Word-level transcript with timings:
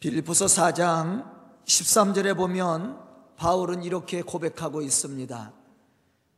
빌립보서 0.00 0.46
4장 0.46 1.24
13절에 1.64 2.36
보면 2.36 2.98
바울은 3.36 3.82
이렇게 3.82 4.22
고백하고 4.22 4.82
있습니다. 4.82 5.52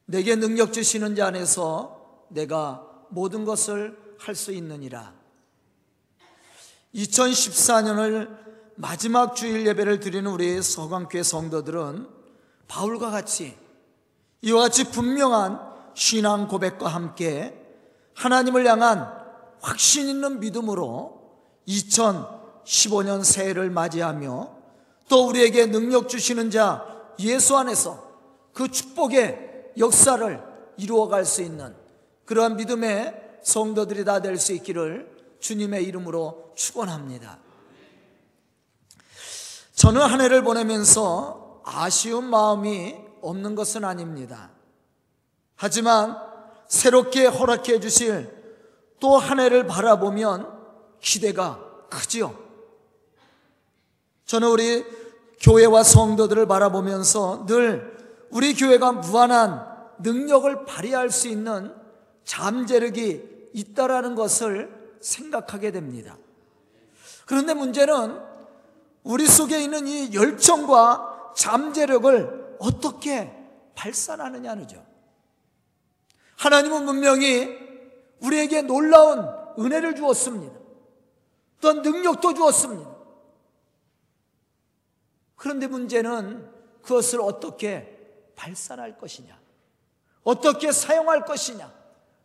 내게 0.06 0.34
능력 0.34 0.72
주시는 0.72 1.14
자 1.14 1.28
안에서 1.28 2.26
내가 2.30 2.86
모든 3.10 3.44
것을 3.44 3.98
할 4.18 4.34
수 4.34 4.52
있느니라. 4.52 5.14
2014년을 6.94 8.28
마지막 8.76 9.34
주일 9.34 9.66
예배를 9.66 10.00
드리는 10.00 10.30
우리 10.30 10.60
서강교회 10.60 11.22
성도들은 11.22 12.08
바울과 12.68 13.10
같이 13.10 13.56
이와 14.42 14.62
같이 14.62 14.84
분명한 14.90 15.60
신앙 15.94 16.48
고백과 16.48 16.88
함께 16.88 17.54
하나님을 18.14 18.66
향한 18.66 19.10
확신 19.60 20.08
있는 20.08 20.40
믿음으로 20.40 21.20
2015년 22.64 23.24
새해를 23.24 23.70
맞이하며 23.70 24.50
또 25.08 25.26
우리에게 25.28 25.66
능력 25.66 26.08
주시는 26.08 26.50
자 26.50 26.86
예수 27.18 27.56
안에서 27.56 28.10
그 28.52 28.68
축복의 28.68 29.72
역사를 29.78 30.42
이루어갈 30.76 31.24
수 31.24 31.42
있는 31.42 31.74
그러한 32.24 32.56
믿음의 32.56 33.38
성도들이 33.42 34.04
다 34.04 34.20
될 34.20 34.36
수 34.36 34.52
있기를 34.52 35.10
주님의 35.40 35.84
이름으로 35.84 36.52
축원합니다. 36.54 37.38
저는 39.74 40.00
한 40.02 40.20
해를 40.20 40.42
보내면서 40.42 41.62
아쉬운 41.64 42.24
마음이 42.24 42.96
없는 43.22 43.54
것은 43.54 43.84
아닙니다. 43.84 44.50
하지만 45.56 46.16
새롭게 46.68 47.26
허락해 47.26 47.80
주실 47.80 48.38
또 49.00 49.16
한 49.16 49.40
해를 49.40 49.66
바라보면 49.66 50.46
기대가 51.00 51.58
크지요. 51.88 52.49
저는 54.30 54.46
우리 54.46 54.84
교회와 55.40 55.82
성도들을 55.82 56.46
바라보면서 56.46 57.46
늘 57.46 57.98
우리 58.30 58.54
교회가 58.54 58.92
무한한 58.92 59.66
능력을 59.98 60.66
발휘할 60.66 61.10
수 61.10 61.26
있는 61.26 61.74
잠재력이 62.22 63.50
있다라는 63.54 64.14
것을 64.14 64.72
생각하게 65.00 65.72
됩니다. 65.72 66.16
그런데 67.26 67.54
문제는 67.54 68.20
우리 69.02 69.26
속에 69.26 69.60
있는 69.64 69.88
이 69.88 70.14
열정과 70.14 71.32
잠재력을 71.34 72.58
어떻게 72.60 73.36
발산하느냐는죠. 73.74 74.80
하나님은 76.36 76.86
분명히 76.86 77.48
우리에게 78.20 78.62
놀라운 78.62 79.26
은혜를 79.58 79.96
주었습니다. 79.96 80.54
또 81.60 81.72
능력도 81.72 82.34
주었습니다. 82.34 82.99
그런데 85.40 85.66
문제는 85.66 86.46
그것을 86.82 87.22
어떻게 87.22 87.98
발산할 88.36 88.98
것이냐, 88.98 89.40
어떻게 90.22 90.70
사용할 90.70 91.24
것이냐, 91.24 91.72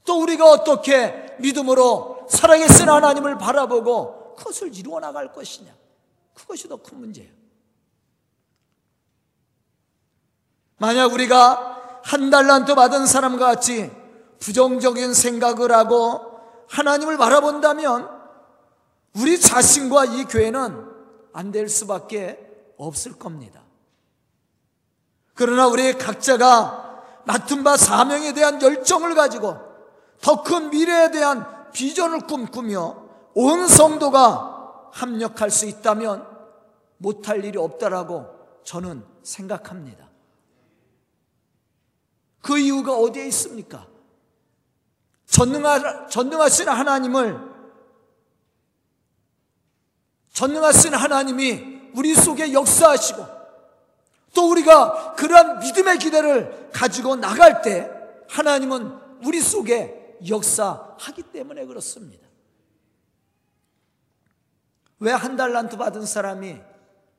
또 0.04 0.22
우리가 0.22 0.50
어떻게 0.50 1.34
믿음으로 1.40 2.26
살아계신 2.30 2.90
하나님을 2.90 3.38
바라보고 3.38 4.36
그것을 4.36 4.76
이루어 4.76 5.00
나갈 5.00 5.32
것이냐, 5.32 5.74
그것이 6.34 6.68
더 6.68 6.76
큰 6.76 7.00
문제예요. 7.00 7.32
만약 10.78 11.14
우리가 11.14 12.02
한 12.04 12.30
달란트 12.30 12.76
받은 12.76 13.08
사람과 13.08 13.46
같이 13.46 13.90
부정적인 14.40 15.14
생각을 15.14 15.72
하고 15.72 16.42
하나님을 16.68 17.16
바라본다면 17.16 18.10
우리 19.16 19.40
자신과 19.40 20.04
이 20.04 20.26
교회는 20.26 20.86
안 21.32 21.54
될 21.54 21.70
수밖에 21.70 22.45
없을 22.78 23.14
겁니다. 23.14 23.62
그러나 25.34 25.68
우리 25.68 25.94
각자가 25.94 27.04
맡은 27.26 27.64
바 27.64 27.76
사명에 27.78 28.34
대한 28.34 28.62
열정을 28.62 29.16
가지고 29.16 29.58
더 30.22 30.44
큰 30.44 30.70
미래에 30.70 31.12
대한 31.12 31.72
비전을 31.72 32.22
꿈꾸며 32.22 33.04
온 33.34 33.68
성도가 33.68 34.90
합력할 34.94 35.52
수 35.52 35.66
있다면 35.66 36.26
못할 36.98 37.44
일이 37.44 37.58
없다라고 37.58 38.28
저는 38.64 39.06
생각합니다. 39.24 40.10
그 42.42 42.58
이유가 42.58 42.94
어디에 42.94 43.28
있습니까? 43.28 43.88
전능하, 45.26 46.08
전능하신 46.08 46.70
하나님을 46.70 47.56
전능하신 50.32 50.94
하나님이 50.94 51.75
우리 51.96 52.14
속에 52.14 52.54
역사하시고 52.54 53.26
또 54.34 54.52
우리가 54.52 55.14
그러한 55.16 55.60
믿음의 55.60 55.98
기대를 55.98 56.70
가지고 56.74 57.16
나갈 57.16 57.62
때 57.62 57.90
하나님은 58.30 59.00
우리 59.26 59.40
속에 59.40 60.18
역사하기 60.28 61.24
때문에 61.32 61.66
그렇습니다. 61.66 62.26
왜 65.00 65.12
한 65.12 65.36
달란트 65.36 65.78
받은 65.78 66.06
사람이 66.06 66.58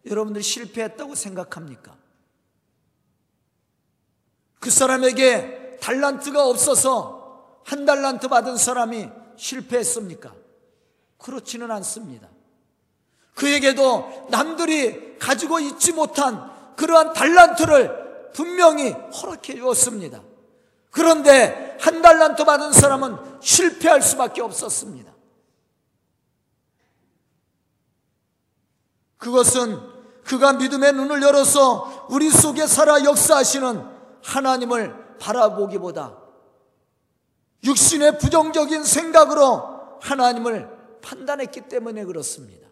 여러분들 0.06 0.42
실패했다고 0.42 1.14
생각합니까? 1.14 1.96
그 4.60 4.70
사람에게 4.70 5.78
달란트가 5.80 6.46
없어서 6.46 7.60
한 7.64 7.84
달란트 7.84 8.28
받은 8.28 8.56
사람이 8.56 9.08
실패했습니까? 9.36 10.34
그렇지는 11.18 11.70
않습니다. 11.70 12.28
그에게도 13.36 14.28
남들이 14.30 15.18
가지고 15.18 15.60
있지 15.60 15.92
못한 15.92 16.50
그러한 16.76 17.12
달란트를 17.12 18.32
분명히 18.34 18.90
허락해 18.90 19.54
주었습니다. 19.56 20.22
그런데 20.90 21.76
한 21.80 22.00
달란트 22.00 22.44
받은 22.44 22.72
사람은 22.72 23.16
실패할 23.40 24.02
수밖에 24.02 24.40
없었습니다. 24.40 25.12
그것은 29.18 29.80
그가 30.24 30.54
믿음의 30.54 30.94
눈을 30.94 31.22
열어서 31.22 32.06
우리 32.10 32.30
속에 32.30 32.66
살아 32.66 33.04
역사하시는 33.04 33.84
하나님을 34.22 35.18
바라보기보다 35.18 36.16
육신의 37.64 38.18
부정적인 38.18 38.84
생각으로 38.84 39.98
하나님을 40.00 40.68
판단했기 41.02 41.68
때문에 41.68 42.04
그렇습니다. 42.04 42.65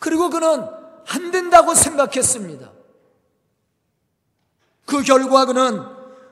그리고 0.00 0.30
그는 0.30 0.66
안 1.06 1.30
된다고 1.30 1.74
생각했습니다. 1.74 2.72
그 4.86 5.02
결과 5.02 5.44
그는 5.44 5.84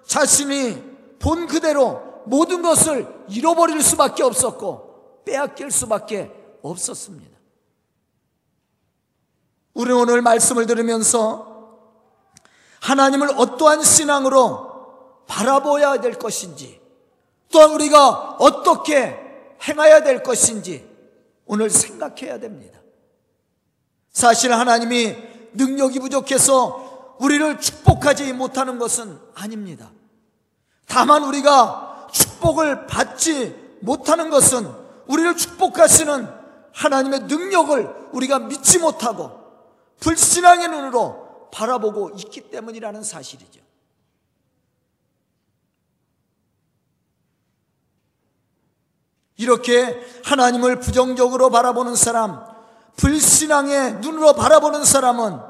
자신이 0.04 0.82
본 1.20 1.46
그대로 1.46 2.22
모든 2.26 2.62
것을 2.62 3.06
잃어버릴 3.28 3.82
수밖에 3.82 4.24
없었고 4.24 5.22
빼앗길 5.24 5.70
수밖에 5.70 6.32
없었습니다. 6.62 7.38
우리 9.74 9.92
오늘 9.92 10.22
말씀을 10.22 10.66
들으면서 10.66 11.78
하나님을 12.80 13.30
어떠한 13.36 13.82
신앙으로 13.82 15.24
바라보아야 15.26 16.00
될 16.00 16.14
것인지 16.14 16.80
또한 17.50 17.70
우리가 17.72 18.36
어떻게 18.38 19.16
행해야 19.62 20.02
될 20.02 20.22
것인지 20.22 20.88
오늘 21.44 21.68
생각해야 21.68 22.38
됩니다. 22.38 22.77
사실 24.18 24.52
하나님이 24.52 25.16
능력이 25.52 26.00
부족해서 26.00 27.14
우리를 27.20 27.60
축복하지 27.60 28.32
못하는 28.32 28.80
것은 28.80 29.16
아닙니다. 29.36 29.92
다만 30.88 31.22
우리가 31.22 32.08
축복을 32.10 32.88
받지 32.88 33.54
못하는 33.80 34.28
것은 34.28 34.68
우리를 35.06 35.36
축복하시는 35.36 36.28
하나님의 36.72 37.20
능력을 37.20 38.08
우리가 38.10 38.40
믿지 38.40 38.80
못하고 38.80 39.38
불신앙의 40.00 40.66
눈으로 40.66 41.50
바라보고 41.52 42.10
있기 42.16 42.50
때문이라는 42.50 43.04
사실이죠. 43.04 43.60
이렇게 49.36 50.04
하나님을 50.24 50.80
부정적으로 50.80 51.50
바라보는 51.50 51.94
사람, 51.94 52.57
불신앙의 52.98 53.94
눈으로 54.00 54.34
바라보는 54.34 54.84
사람은 54.84 55.40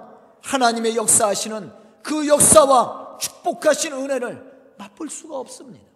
하나님의 0.43 0.97
역사하시는 0.97 1.73
그 2.03 2.27
역사와 2.29 3.19
축복하신 3.19 3.93
은혜를 3.93 4.75
맛볼 4.79 5.11
수가 5.11 5.37
없습니다. 5.39 5.87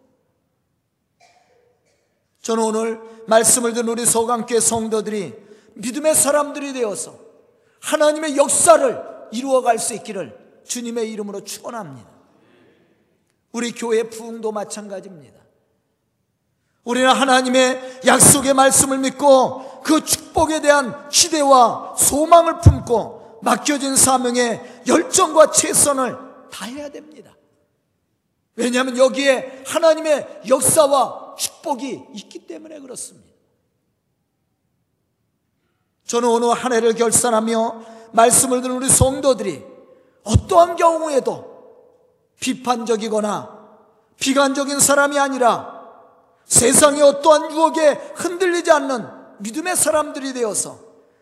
저는 2.41 2.65
오늘 2.65 3.01
말씀을 3.29 3.73
듣는 3.73 3.89
우리 3.89 4.05
소강교 4.05 4.59
성도들이 4.59 5.35
믿음의 5.75 6.15
사람들이 6.15 6.73
되어서 6.73 7.17
하나님의 7.81 8.37
역사를 8.37 9.29
이루어갈 9.31 9.79
수 9.79 9.95
있기를 9.95 10.63
주님의 10.65 11.11
이름으로 11.13 11.45
축원합니다. 11.45 12.11
우리 13.53 13.73
교회 13.73 14.03
부흥도 14.05 14.51
마찬가지입니다. 14.53 15.41
우리는 16.85 17.09
하나님의 17.09 18.01
약속의 18.07 18.55
말씀을 18.55 18.99
믿고 18.99 19.62
그 19.83 20.05
축복에 20.05 20.61
대한 20.61 21.09
기대와 21.09 21.95
소망을 21.97 22.61
품고 22.61 23.41
맡겨진 23.43 23.97
사명에 23.97 24.83
열정과 24.87 25.51
최선을 25.51 26.17
다해야 26.51 26.89
됩니다. 26.89 27.33
왜냐하면 28.55 28.97
여기에 28.97 29.65
하나님의 29.67 30.43
역사와 30.49 31.35
축복이 31.37 32.05
있기 32.15 32.47
때문에 32.47 32.81
그렇습니다. 32.81 33.33
저는 36.07 36.29
오늘 36.29 36.53
한 36.53 36.73
해를 36.73 36.95
결산하며 36.95 37.83
말씀을 38.13 38.61
듣는 38.61 38.77
우리 38.77 38.89
성도들이 38.89 39.65
어떠한 40.25 40.77
경우에도 40.77 41.51
비판적이거나 42.39 43.63
비관적인 44.19 44.79
사람이 44.79 45.19
아니라 45.19 45.83
세상의 46.45 47.03
어떠한 47.03 47.53
유혹에 47.53 47.93
흔들리지 48.15 48.71
않는 48.71 49.22
믿음의 49.43 49.77
사람들이 49.77 50.33
되어서 50.33 50.79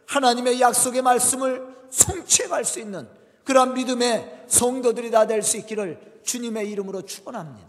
하나님의 0.06 0.61
약속의 0.61 1.02
말씀을 1.02 1.67
성취해 1.90 2.64
수 2.64 2.81
있는 2.81 3.08
그러한 3.44 3.75
믿음의 3.75 4.44
성도들이 4.49 5.11
다 5.11 5.26
될 5.26 5.43
수 5.43 5.56
있기를 5.58 6.20
주님의 6.25 6.70
이름으로 6.70 7.02
축원합니다. 7.02 7.69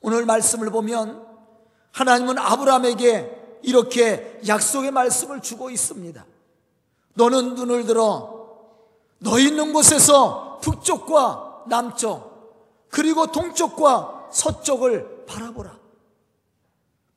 오늘 0.00 0.26
말씀을 0.26 0.70
보면 0.70 1.26
하나님은 1.92 2.38
아브라함에게 2.38 3.60
이렇게 3.62 4.38
약속의 4.46 4.90
말씀을 4.90 5.40
주고 5.40 5.70
있습니다. 5.70 6.24
너는 7.14 7.54
눈을 7.54 7.86
들어 7.86 8.44
너 9.18 9.38
있는 9.38 9.72
곳에서 9.72 10.58
북쪽과 10.62 11.64
남쪽 11.68 12.86
그리고 12.90 13.26
동쪽과 13.32 14.28
서쪽을 14.30 15.24
바라보라. 15.26 15.83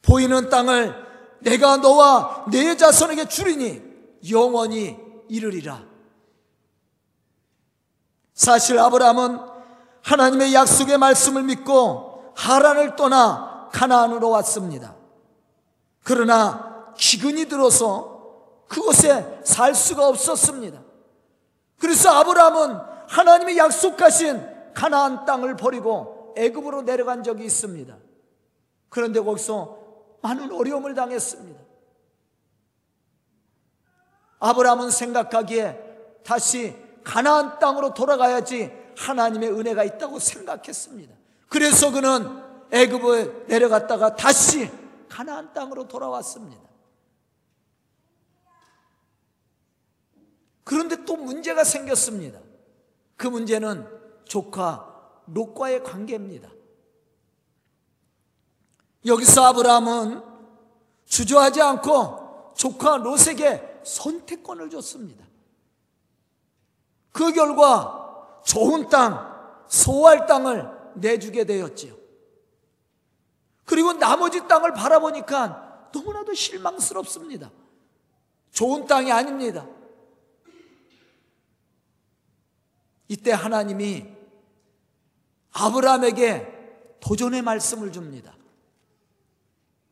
보이는 0.07 0.49
땅을 0.49 0.95
내가 1.41 1.77
너와 1.77 2.45
내 2.49 2.75
자손에게 2.77 3.27
주리니 3.27 3.83
영원히 4.31 4.97
이르리라. 5.27 5.83
사실 8.33 8.79
아브라함은 8.79 9.39
하나님의 10.01 10.53
약속의 10.53 10.97
말씀을 10.97 11.43
믿고 11.43 12.31
하란을 12.35 12.95
떠나 12.95 13.69
가나안으로 13.73 14.29
왔습니다. 14.29 14.95
그러나 16.03 16.93
기근이 16.97 17.45
들어서 17.45 18.63
그곳에 18.69 19.41
살 19.43 19.75
수가 19.75 20.07
없었습니다. 20.07 20.81
그래서 21.79 22.11
아브라함은 22.11 22.79
하나님의 23.09 23.57
약속하신 23.57 24.73
가나안 24.73 25.25
땅을 25.25 25.57
버리고 25.57 26.33
애굽으로 26.37 26.83
내려간 26.83 27.23
적이 27.23 27.45
있습니다. 27.45 27.97
그런데 28.89 29.19
거기서 29.19 29.86
많은 30.21 30.51
어려움을 30.51 30.93
당했습니다. 30.95 31.61
아브라함은 34.39 34.91
생각하기에 34.91 36.21
다시 36.23 36.75
가나안 37.03 37.59
땅으로 37.59 37.93
돌아가야지 37.93 38.71
하나님의 38.97 39.51
은혜가 39.51 39.83
있다고 39.83 40.19
생각했습니다. 40.19 41.15
그래서 41.49 41.91
그는 41.91 42.43
애굽에 42.71 43.45
내려갔다가 43.47 44.15
다시 44.15 44.69
가나안 45.07 45.53
땅으로 45.53 45.87
돌아왔습니다. 45.87 46.67
그런데 50.63 51.05
또 51.05 51.15
문제가 51.15 51.63
생겼습니다. 51.63 52.39
그 53.15 53.27
문제는 53.27 53.87
조카 54.25 54.93
롯과의 55.27 55.83
관계입니다. 55.83 56.49
여기서 59.05 59.45
아브라함은 59.45 60.23
주저하지 61.05 61.61
않고 61.61 62.53
조카 62.55 62.97
롯에게 62.97 63.81
선택권을 63.83 64.69
줬습니다. 64.69 65.25
그 67.11 67.31
결과 67.33 68.39
좋은 68.45 68.89
땅, 68.89 69.63
소할 69.67 70.25
땅을 70.25 70.69
내주게 70.95 71.45
되었지요. 71.45 71.95
그리고 73.65 73.93
나머지 73.93 74.47
땅을 74.47 74.73
바라보니까 74.73 75.89
너무나도 75.93 76.33
실망스럽습니다. 76.33 77.51
좋은 78.51 78.85
땅이 78.85 79.11
아닙니다. 79.11 79.67
이때 83.07 83.31
하나님이 83.31 84.05
아브라함에게 85.51 86.97
도전의 86.99 87.41
말씀을 87.41 87.91
줍니다. 87.91 88.36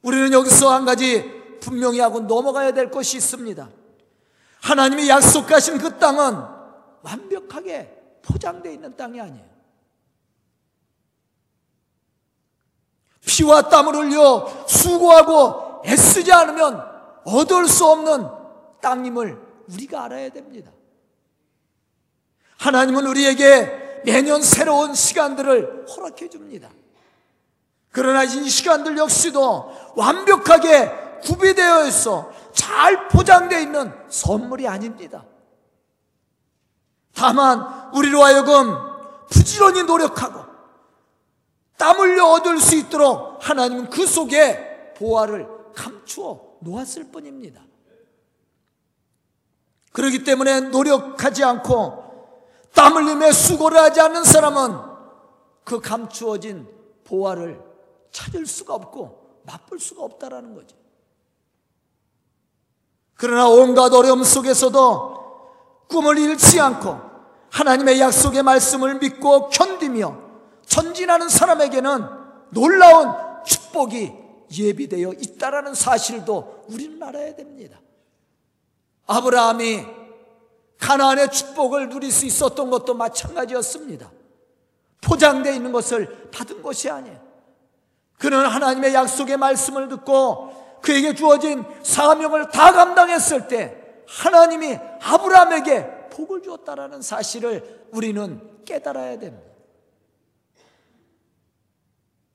우리는 0.05 0.31
여기서 0.31 0.71
한 0.71 0.85
가지 0.85 1.23
분명히 1.59 1.99
하고 1.99 2.19
넘어가야 2.19 2.73
될 2.73 2.91
것이 2.91 3.17
있습니다. 3.17 3.67
하나님이 4.61 5.09
약속하신 5.09 5.79
그 5.79 5.97
땅은 5.97 6.37
완벽하게 7.01 8.19
포장되어 8.21 8.71
있는 8.71 8.95
땅이 8.95 9.19
아니에요. 9.19 9.45
피와 13.25 13.63
땀을 13.69 13.95
흘려 13.95 14.65
수고하고 14.67 15.81
애쓰지 15.87 16.31
않으면 16.31 16.83
얻을 17.25 17.67
수 17.67 17.85
없는 17.87 18.27
땅임을 18.81 19.41
우리가 19.69 20.03
알아야 20.03 20.29
됩니다. 20.29 20.71
하나님은 22.57 23.07
우리에게 23.07 24.01
매년 24.05 24.43
새로운 24.43 24.93
시간들을 24.93 25.87
허락해 25.89 26.29
줍니다. 26.29 26.69
그러나 27.95 28.25
이 28.25 28.49
시간들 28.49 28.97
역시도 28.97 29.93
완벽하게 29.95 31.19
구비되어 31.23 31.85
있어 31.85 32.29
잘 32.51 33.07
포장되어 33.07 33.57
있는 33.61 33.93
선물이 34.09 34.67
아닙니다. 34.67 35.23
다만 37.13 37.93
우리로 37.93 38.21
하여금 38.21 38.75
부지런히 39.29 39.83
노력하고 39.83 40.43
땀 41.77 41.97
흘려 41.97 42.25
얻을 42.25 42.59
수 42.59 42.75
있도록 42.75 43.37
하나님은 43.39 43.89
그 43.89 44.05
속에 44.05 44.93
보화를 44.97 45.47
감추어 45.73 46.41
놓았을 46.59 47.11
뿐입니다. 47.13 47.61
그렇기 49.93 50.25
때문에 50.25 50.59
노력하지 50.59 51.45
않고 51.45 52.03
땀 52.73 52.97
흘림에 52.97 53.31
수고를 53.31 53.77
하지 53.79 54.01
않는 54.01 54.25
사람은 54.25 54.77
그 55.63 55.79
감추어진 55.79 56.67
보화를 57.05 57.64
찾을 58.15 58.45
수가 58.45 58.73
없고 58.73 59.41
맛볼 59.43 59.77
수가 59.77 60.03
없다라는 60.03 60.55
거죠. 60.55 60.77
그러나 63.15 63.47
온갖 63.49 63.93
어려움 63.93 64.23
속에서도 64.23 65.87
꿈을 65.89 66.17
잃지 66.17 66.59
않고 66.61 66.97
하나님의 67.51 67.99
약속의 67.99 68.43
말씀을 68.43 68.99
믿고 68.99 69.49
견디며 69.49 70.17
전진하는 70.65 71.27
사람에게는 71.27 72.07
놀라운 72.51 73.13
축복이 73.45 74.13
예비되어 74.57 75.13
있다라는 75.13 75.75
사실도 75.75 76.65
우리는 76.69 77.01
알아야 77.03 77.35
됩니다. 77.35 77.81
아브라함이 79.07 79.85
가나안의 80.79 81.31
축복을 81.31 81.89
누릴 81.89 82.11
수 82.11 82.25
있었던 82.25 82.69
것도 82.69 82.93
마찬가지였습니다. 82.93 84.09
포장되어 85.01 85.53
있는 85.53 85.71
것을 85.71 86.29
받은 86.31 86.61
것이 86.61 86.89
아니에요. 86.89 87.24
그는 88.17 88.45
하나님의 88.45 88.93
약속의 88.93 89.37
말씀을 89.37 89.87
듣고 89.89 90.79
그에게 90.81 91.13
주어진 91.15 91.63
사명을 91.83 92.49
다 92.49 92.71
감당했을 92.71 93.47
때 93.47 93.81
하나님이 94.07 94.77
아브라함에게 95.01 96.09
복을 96.11 96.41
주었다라는 96.43 97.01
사실을 97.01 97.87
우리는 97.91 98.41
깨달아야 98.65 99.19
됩니다. 99.19 99.45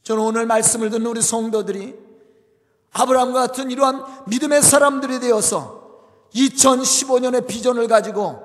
저는 0.03 0.23
오늘 0.23 0.47
말씀을 0.47 0.91
듣는 0.91 1.07
우리 1.07 1.23
성도들이 1.23 1.95
아브라함과 2.93 3.41
같은 3.41 3.71
이러한 3.71 4.25
믿음의 4.27 4.63
사람들이 4.63 5.21
되어서 5.21 5.81
2015년의 6.35 7.47
비전을 7.47 7.87
가지고 7.87 8.43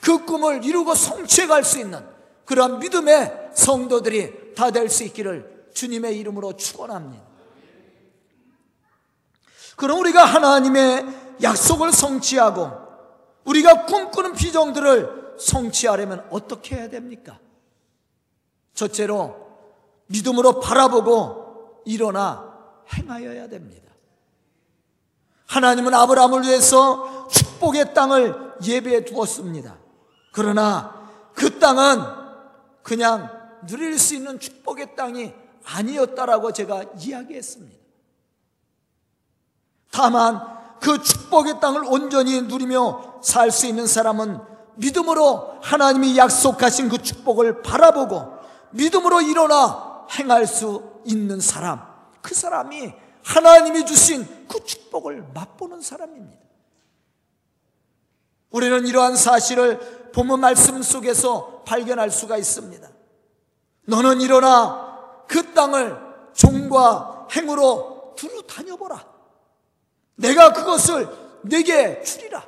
그 0.00 0.24
꿈을 0.24 0.64
이루고 0.64 0.94
성취해 0.94 1.46
갈 1.46 1.64
수 1.64 1.78
있는 1.78 2.04
그러한 2.46 2.78
믿음의 2.78 3.50
성도들이 3.54 4.54
다 4.54 4.70
될 4.70 4.88
수 4.88 5.04
있기를 5.04 5.53
주님의 5.74 6.18
이름으로 6.18 6.56
축원합니다. 6.56 7.24
그럼 9.76 9.98
우리가 10.00 10.24
하나님의 10.24 11.36
약속을 11.42 11.92
성취하고 11.92 12.70
우리가 13.44 13.86
꿈꾸는 13.86 14.34
비전들을 14.34 15.34
성취하려면 15.38 16.24
어떻게 16.30 16.76
해야 16.76 16.88
됩니까? 16.88 17.38
첫째로 18.72 19.44
믿음으로 20.06 20.60
바라보고 20.60 21.82
일어나 21.84 22.54
행하여야 22.92 23.48
됩니다. 23.48 23.92
하나님은 25.46 25.92
아브라함을 25.92 26.42
위해서 26.42 27.28
축복의 27.28 27.94
땅을 27.94 28.54
예배해 28.64 29.04
두었습니다. 29.04 29.76
그러나 30.32 31.10
그 31.34 31.58
땅은 31.58 32.00
그냥 32.82 33.30
누릴 33.66 33.98
수 33.98 34.14
있는 34.14 34.38
축복의 34.38 34.96
땅이 34.96 35.32
아니었다라고 35.64 36.52
제가 36.52 36.84
이야기했습니다. 36.98 37.78
다만 39.90 40.40
그 40.80 41.02
축복의 41.02 41.60
땅을 41.60 41.84
온전히 41.84 42.42
누리며 42.42 43.20
살 43.22 43.50
수 43.50 43.66
있는 43.66 43.86
사람은 43.86 44.38
믿음으로 44.76 45.58
하나님이 45.62 46.16
약속하신 46.18 46.88
그 46.88 46.98
축복을 46.98 47.62
바라보고 47.62 48.38
믿음으로 48.72 49.22
일어나 49.22 50.06
행할 50.18 50.46
수 50.46 51.00
있는 51.04 51.40
사람. 51.40 51.80
그 52.20 52.34
사람이 52.34 52.92
하나님이 53.22 53.86
주신 53.86 54.46
그 54.48 54.62
축복을 54.64 55.28
맛보는 55.32 55.80
사람입니다. 55.80 56.44
우리는 58.50 58.86
이러한 58.86 59.16
사실을 59.16 60.10
본문 60.12 60.40
말씀 60.40 60.82
속에서 60.82 61.62
발견할 61.64 62.10
수가 62.10 62.36
있습니다. 62.36 62.88
너는 63.86 64.20
일어나 64.20 64.83
그 65.26 65.52
땅을 65.52 65.98
종과 66.32 67.28
행으로 67.32 68.14
두루 68.16 68.42
다녀보라. 68.46 69.04
내가 70.16 70.52
그것을 70.52 71.08
내게 71.42 72.02
주리라. 72.02 72.46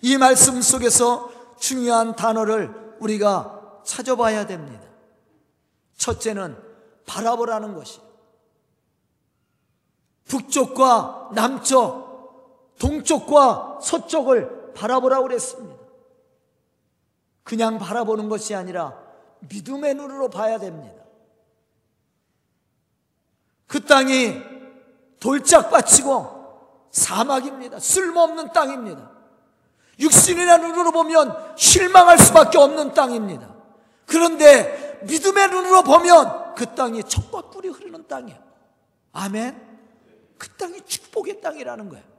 이 0.00 0.16
말씀 0.16 0.60
속에서 0.60 1.30
중요한 1.58 2.16
단어를 2.16 2.96
우리가 2.98 3.80
찾아봐야 3.84 4.46
됩니다. 4.46 4.82
첫째는 5.96 6.60
바라보라는 7.06 7.74
것이 7.74 8.00
북쪽과 10.24 11.30
남쪽, 11.34 12.74
동쪽과 12.78 13.80
서쪽을 13.82 14.72
바라보라고 14.74 15.28
그랬습니다. 15.28 15.71
그냥 17.42 17.78
바라보는 17.78 18.28
것이 18.28 18.54
아니라 18.54 18.98
믿음의 19.40 19.94
눈으로 19.94 20.28
봐야 20.28 20.58
됩니다. 20.58 21.02
그 23.66 23.84
땅이 23.84 24.42
돌짝밭이고 25.18 26.42
사막입니다. 26.90 27.78
쓸모없는 27.78 28.52
땅입니다. 28.52 29.10
육신이나 29.98 30.58
눈으로 30.58 30.90
보면 30.92 31.54
실망할 31.56 32.18
수밖에 32.18 32.58
없는 32.58 32.92
땅입니다. 32.92 33.54
그런데 34.06 35.00
믿음의 35.04 35.48
눈으로 35.48 35.82
보면 35.82 36.54
그 36.54 36.74
땅이 36.74 37.04
척과 37.04 37.42
꿀이 37.42 37.68
흐르는 37.68 38.06
땅이에요. 38.08 38.38
아멘. 39.12 39.72
그 40.38 40.48
땅이 40.56 40.82
축복의 40.82 41.40
땅이라는 41.40 41.88
거예요. 41.88 42.11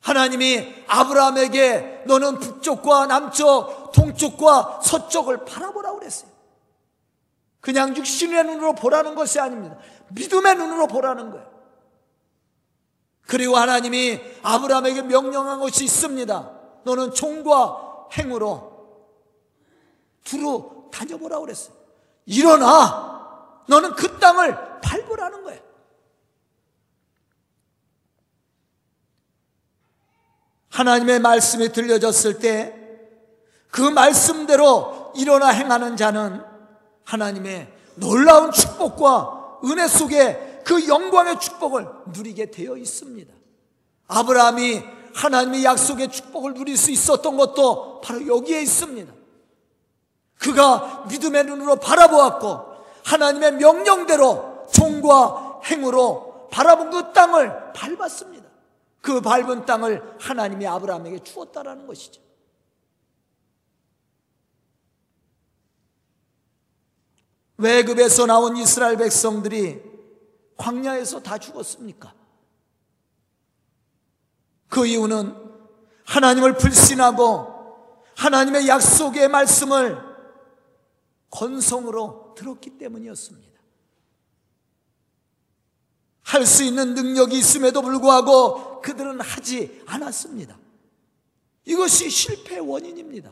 하나님이 0.00 0.84
아브라함에게 0.86 2.04
너는 2.06 2.38
북쪽과 2.38 3.06
남쪽, 3.06 3.92
동쪽과 3.92 4.80
서쪽을 4.82 5.44
바라보라고 5.44 5.98
그랬어요. 5.98 6.30
그냥 7.60 7.96
육신의 7.96 8.44
눈으로 8.44 8.74
보라는 8.74 9.14
것이 9.14 9.40
아닙니다. 9.40 9.76
믿음의 10.08 10.54
눈으로 10.56 10.86
보라는 10.86 11.30
거예요. 11.30 11.48
그리고 13.26 13.56
하나님이 13.56 14.20
아브라함에게 14.42 15.02
명령한 15.02 15.60
것이 15.60 15.84
있습니다. 15.84 16.50
너는 16.84 17.12
총과 17.12 18.08
행으로 18.16 18.78
두루 20.24 20.88
다녀보라고 20.90 21.42
그랬어요. 21.44 21.74
일어나! 22.24 23.62
너는 23.68 23.94
그 23.94 24.18
땅을 24.18 24.80
밟으라는 24.80 25.44
거예요. 25.44 25.60
하나님의 30.78 31.20
말씀이 31.20 31.72
들려졌을 31.72 32.38
때 32.38 32.78
그 33.70 33.82
말씀대로 33.82 35.12
일어나 35.14 35.48
행하는 35.48 35.96
자는 35.96 36.42
하나님의 37.04 37.72
놀라운 37.96 38.50
축복과 38.50 39.60
은혜 39.64 39.86
속에 39.86 40.62
그 40.64 40.86
영광의 40.86 41.40
축복을 41.40 41.86
누리게 42.12 42.50
되어 42.50 42.76
있습니다. 42.76 43.32
아브라함이 44.08 44.82
하나님의 45.14 45.64
약속의 45.64 46.10
축복을 46.10 46.54
누릴 46.54 46.76
수 46.76 46.90
있었던 46.90 47.36
것도 47.36 48.00
바로 48.00 48.26
여기에 48.26 48.62
있습니다. 48.62 49.12
그가 50.38 51.06
믿음의 51.08 51.44
눈으로 51.44 51.76
바라보았고 51.76 52.78
하나님의 53.04 53.52
명령대로 53.52 54.66
종과 54.72 55.60
행으로 55.64 56.48
바라본 56.50 56.90
그 56.90 57.12
땅을 57.12 57.72
밟았습니다. 57.72 58.47
그 59.00 59.20
밟은 59.20 59.64
땅을 59.64 60.16
하나님이 60.20 60.66
아브라함에게 60.66 61.20
주었다라는 61.20 61.86
것이죠. 61.86 62.20
외급에서 67.58 68.26
나온 68.26 68.56
이스라엘 68.56 68.96
백성들이 68.96 69.82
광야에서 70.56 71.20
다 71.20 71.38
죽었습니까? 71.38 72.14
그 74.68 74.86
이유는 74.86 75.34
하나님을 76.04 76.56
불신하고 76.56 77.58
하나님의 78.16 78.68
약속의 78.68 79.28
말씀을 79.28 80.02
건성으로 81.30 82.34
들었기 82.36 82.78
때문이었습니다. 82.78 83.57
할 86.28 86.44
수 86.44 86.62
있는 86.62 86.94
능력이 86.94 87.38
있음에도 87.38 87.80
불구하고 87.80 88.82
그들은 88.82 89.18
하지 89.20 89.82
않았습니다. 89.86 90.58
이것이 91.64 92.10
실패의 92.10 92.60
원인입니다. 92.60 93.30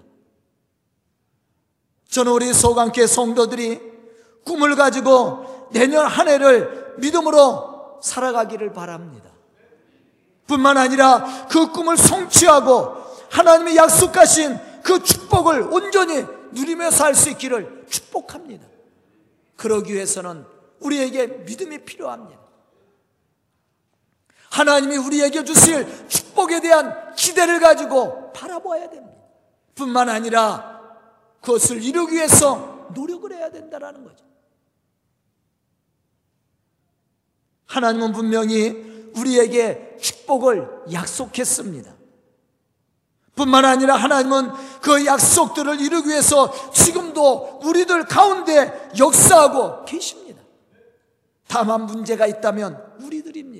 저는 2.09 2.33
우리 2.33 2.55
소강교 2.55 3.07
성도들이 3.07 3.81
꿈을 4.47 4.77
가지고 4.77 5.69
내년 5.73 6.07
한 6.07 6.29
해를 6.29 6.95
믿음으로 6.99 8.01
살아가기를 8.03 8.73
바랍니다. 8.73 9.31
뿐만 10.47 10.79
아니라 10.79 11.47
그 11.51 11.73
꿈을 11.73 11.99
성취하고 11.99 12.95
하나님의 13.31 13.77
약속하신 13.77 14.59
그 14.83 15.03
축복을 15.03 15.63
온전히 15.65 16.25
누리며 16.53 16.91
살 16.91 17.15
수 17.15 17.29
있기를 17.29 17.85
축복합니다. 17.91 18.67
그러기 19.57 19.93
위해서는 19.93 20.47
우리에게 20.81 21.27
믿음이 21.27 21.85
필요합니다. 21.85 22.46
하나님이 24.57 24.97
우리에게 24.97 25.45
주실 25.45 25.87
축복에 26.09 26.61
대한 26.61 27.15
기대를 27.15 27.61
가지고 27.61 28.33
바라봐야 28.33 28.89
됩니다. 28.89 29.15
뿐만 29.75 30.09
아니라 30.09 30.81
그것을 31.43 31.83
이루기 31.83 32.15
위해서 32.15 32.89
노력을 32.95 33.31
해야 33.33 33.51
된다는 33.51 34.03
거죠. 34.03 34.25
하나님은 37.67 38.13
분명히 38.13 39.11
우리에게 39.15 39.99
축복을 40.01 40.85
약속했습니다. 40.91 41.95
뿐만 43.35 43.67
아니라 43.67 43.97
하나님은 43.97 44.53
그 44.81 45.05
약속들을 45.05 45.83
이루기 45.83 46.09
위해서 46.09 46.51
지금도 46.73 47.61
우리들 47.63 48.07
가운데 48.07 48.89
역사하고 48.99 49.85
계십니다. 49.85 50.41
다만 51.47 51.85
문제가 51.85 52.27
있다면 52.27 52.97
우리들입니다. 53.03 53.56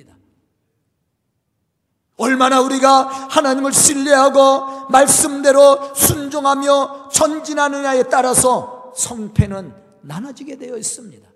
얼마나 2.17 2.61
우리가 2.61 3.03
하나님을 3.29 3.71
신뢰하고 3.71 4.89
말씀대로 4.89 5.93
순종하며 5.93 7.09
전진하느냐에 7.13 8.03
따라서 8.03 8.91
성패는 8.95 9.73
나눠지게 10.01 10.57
되어 10.57 10.77
있습니다. 10.77 11.27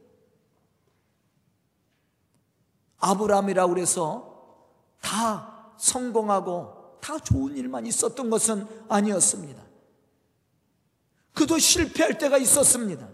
아브라함이라고 2.98 3.74
그래서 3.74 4.32
다 5.02 5.74
성공하고 5.78 6.98
다 7.00 7.18
좋은 7.20 7.56
일만 7.58 7.86
있었던 7.86 8.30
것은 8.30 8.68
아니었습니다. 8.90 9.62
그도 11.34 11.58
실패할 11.58 12.18
때가 12.18 12.38
있었습니다. 12.38 13.08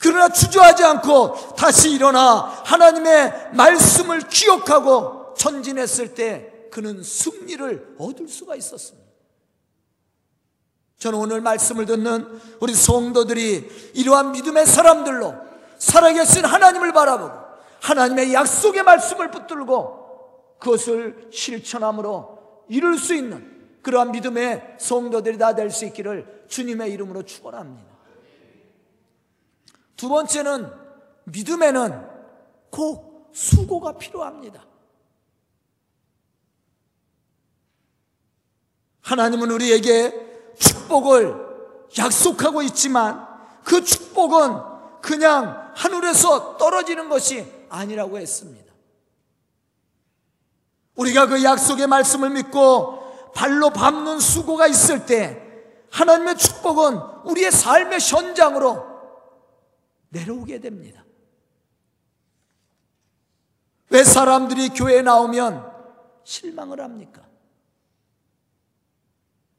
그러나 0.00 0.28
주저하지 0.28 0.84
않고 0.84 1.54
다시 1.56 1.92
일어나 1.92 2.62
하나님의 2.64 3.50
말씀을 3.54 4.28
기억하고 4.28 5.34
전진했을 5.34 6.14
때 6.14 6.53
그는 6.74 7.04
승리를 7.04 7.94
얻을 8.00 8.26
수가 8.26 8.56
있었습니다. 8.56 9.08
저는 10.98 11.16
오늘 11.16 11.40
말씀을 11.40 11.86
듣는 11.86 12.40
우리 12.60 12.74
성도들이 12.74 13.92
이러한 13.94 14.32
믿음의 14.32 14.66
사람들로 14.66 15.36
살아계신 15.78 16.44
하나님을 16.44 16.92
바라보고 16.92 17.32
하나님의 17.80 18.34
약속의 18.34 18.82
말씀을 18.82 19.30
붙들고 19.30 20.56
그것을 20.58 21.28
실천함으로 21.32 22.64
이룰 22.68 22.98
수 22.98 23.14
있는 23.14 23.78
그러한 23.82 24.10
믿음의 24.10 24.76
성도들이 24.80 25.38
다 25.38 25.54
될 25.54 25.70
수 25.70 25.84
있기를 25.84 26.46
주님의 26.48 26.90
이름으로 26.92 27.22
축원합니다. 27.22 27.94
두 29.96 30.08
번째는 30.08 30.72
믿음에는 31.24 32.04
꼭 32.70 33.30
수고가 33.32 33.96
필요합니다. 33.96 34.73
하나님은 39.04 39.50
우리에게 39.50 40.54
축복을 40.58 41.36
약속하고 41.98 42.62
있지만 42.62 43.26
그 43.62 43.84
축복은 43.84 45.00
그냥 45.00 45.72
하늘에서 45.74 46.56
떨어지는 46.56 47.08
것이 47.08 47.46
아니라고 47.68 48.18
했습니다. 48.18 48.72
우리가 50.96 51.26
그 51.26 51.42
약속의 51.42 51.86
말씀을 51.86 52.30
믿고 52.30 53.32
발로 53.34 53.70
밟는 53.70 54.20
수고가 54.20 54.66
있을 54.66 55.06
때 55.06 55.42
하나님의 55.90 56.38
축복은 56.38 56.96
우리의 57.24 57.50
삶의 57.50 58.00
현장으로 58.00 58.84
내려오게 60.08 60.60
됩니다. 60.60 61.04
왜 63.90 64.02
사람들이 64.02 64.70
교회에 64.70 65.02
나오면 65.02 65.72
실망을 66.24 66.80
합니까? 66.80 67.22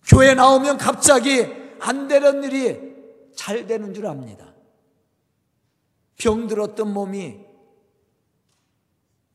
교회 0.07 0.33
나오면 0.33 0.77
갑자기 0.77 1.45
안 1.79 2.07
되는 2.07 2.43
일이 2.43 2.95
잘 3.35 3.65
되는 3.67 3.93
줄 3.93 4.07
압니다. 4.07 4.53
병들었던 6.17 6.93
몸이 6.93 7.39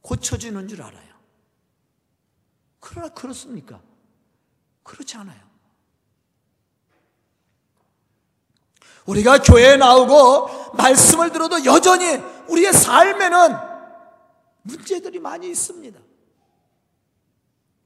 고쳐지는 0.00 0.68
줄 0.68 0.82
알아요. 0.82 1.10
그러나 2.78 3.08
그렇습니까? 3.10 3.80
그렇지 4.82 5.16
않아요. 5.18 5.50
우리가 9.06 9.38
교회에 9.38 9.76
나오고 9.76 10.74
말씀을 10.76 11.32
들어도 11.32 11.64
여전히 11.64 12.16
우리의 12.48 12.72
삶에는 12.72 13.56
문제들이 14.62 15.18
많이 15.18 15.50
있습니다. 15.50 15.98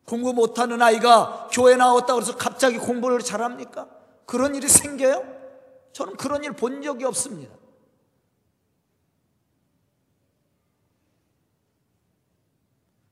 공부 0.07 0.33
못하는 0.35 0.83
아이가 0.83 1.49
교회 1.53 1.77
나왔다고 1.77 2.21
해서 2.21 2.37
갑자기 2.37 2.79
공부를 2.79 3.21
잘합니까? 3.21 3.89
그런 4.27 4.55
일이 4.55 4.69
생겨요? 4.69 5.23
저는 5.93 6.17
그런 6.17 6.45
일 6.45 6.53
본 6.53 6.83
적이 6.83 7.05
없습니다. 7.05 7.55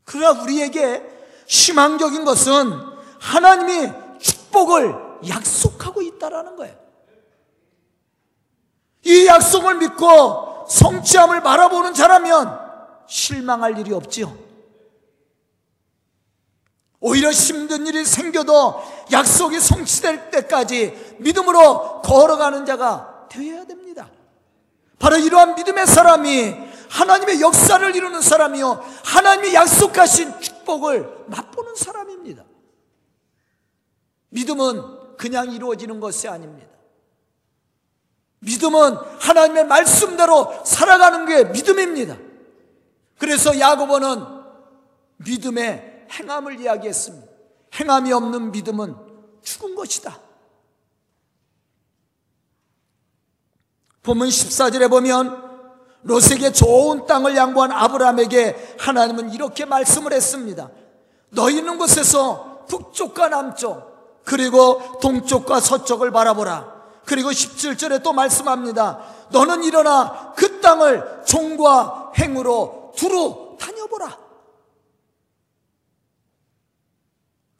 그러나 0.05 0.43
우리에게 0.43 1.03
희망적인 1.47 2.25
것은 2.25 2.73
하나님이 3.21 3.93
축복을 4.21 4.95
약속하고 5.29 6.03
있다라는 6.03 6.57
거예요. 6.57 6.77
이 9.05 9.27
약속을 9.27 9.77
믿고 9.77 10.67
성취함을 10.69 11.43
바라보는 11.43 11.95
자라면 11.95 12.59
실망할 13.07 13.79
일이 13.79 13.93
없지요. 13.93 14.37
오히려 17.03 17.31
힘든 17.33 17.85
일이 17.87 18.05
생겨도 18.05 18.81
약속이 19.11 19.59
성취될 19.59 20.31
때까지 20.31 21.17
믿음으로 21.19 22.01
걸어가는 22.01 22.65
자가 22.65 23.27
되어야 23.29 23.67
됩니다. 23.67 24.09
바로 25.01 25.17
이러한 25.17 25.57
믿음의 25.57 25.85
사람이 25.85 26.55
하나님의 26.89 27.41
역사를 27.41 27.97
이루는 27.97 28.21
사람이요. 28.21 28.85
하나님이 29.05 29.53
약속하신 29.53 30.41
축복을 30.41 31.25
맛보는 31.27 31.75
사람입니다. 31.75 32.45
믿음은 34.29 35.17
그냥 35.17 35.51
이루어지는 35.51 35.99
것이 35.99 36.29
아닙니다. 36.29 36.69
믿음은 38.39 38.95
하나님의 39.19 39.67
말씀대로 39.67 40.63
살아가는 40.65 41.27
게 41.27 41.45
믿음입니다. 41.47 42.17
그래서 43.19 43.59
야고보는 43.59 44.25
믿음의 45.17 45.92
행함을 46.13 46.61
이야기했습니다. 46.61 47.33
행함이 47.75 48.13
없는 48.13 48.53
믿음은 48.53 48.97
죽은 49.43 49.75
것이다. 49.75 50.19
본문 54.03 54.29
14절에 54.29 54.91
보면 54.91 55.51
롯에게 56.03 56.53
좋은 56.53 57.07
땅을 57.07 57.37
양보한 57.37 57.71
아브라함에게 57.71 58.77
하나님은 58.79 59.33
이렇게 59.33 59.65
말씀을 59.65 60.13
했습니다. 60.13 60.71
너희 61.31 61.59
있는 61.59 61.79
곳에서 61.79 62.67
북쪽과 62.69 63.29
남쪽 63.29 64.23
그리고 64.25 64.99
동쪽과 65.01 65.61
서쪽을 65.61 66.11
바라보라. 66.11 66.83
그리고 67.05 67.31
17절에 67.31 68.03
또 68.03 68.13
말씀합니다. 68.13 69.01
너는 69.31 69.65
일어나 69.65 70.33
그 70.37 70.61
땅을 70.61 71.23
종과 71.27 72.13
행으로 72.17 72.93
두루 72.97 73.57
다녀보라. 73.59 74.19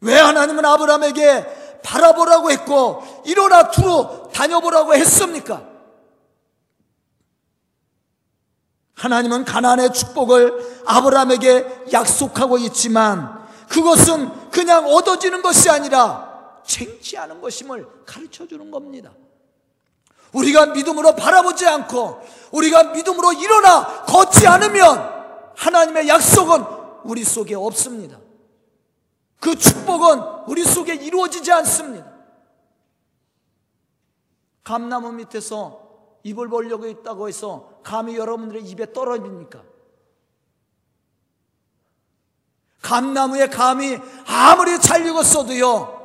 왜 0.03 0.19
하나님은 0.19 0.65
아브라함에게 0.65 1.81
바라보라고 1.83 2.51
했고 2.51 3.23
일어나 3.25 3.71
두루 3.71 4.31
다녀보라고 4.33 4.95
했습니까? 4.95 5.63
하나님은 8.95 9.45
가나안의 9.45 9.93
축복을 9.93 10.83
아브라함에게 10.87 11.87
약속하고 11.93 12.59
있지만 12.59 13.43
그것은 13.69 14.51
그냥 14.51 14.87
얻어지는 14.87 15.41
것이 15.43 15.71
아니라 15.71 16.61
쟁취하는 16.65 17.41
것임을 17.41 17.87
가르쳐 18.07 18.47
주는 18.47 18.71
겁니다. 18.71 19.11
우리가 20.33 20.67
믿음으로 20.67 21.15
바라보지 21.15 21.67
않고 21.67 22.23
우리가 22.53 22.85
믿음으로 22.85 23.33
일어나 23.35 24.05
걷지 24.05 24.47
않으면 24.47 25.53
하나님의 25.57 26.09
약속은 26.09 26.65
우리 27.05 27.25
속에 27.25 27.55
없습니다. 27.55 28.22
그 29.43 29.57
축복은 29.57 30.47
우리 30.47 30.65
속에 30.65 30.95
이루어지지 30.95 31.51
않습니다. 31.51 32.09
감나무 34.63 35.11
밑에서 35.11 36.21
입을 36.23 36.49
벌려고 36.49 36.87
있다고 36.87 37.27
해서 37.27 37.81
감이 37.83 38.17
여러분들의 38.17 38.63
입에 38.63 38.93
떨어집니까? 38.93 39.65
감나무에 42.83 43.49
감이 43.49 43.99
아무리 44.29 44.81
잘 44.81 45.05
익었어도요, 45.05 45.99